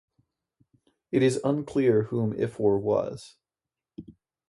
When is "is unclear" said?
1.21-2.05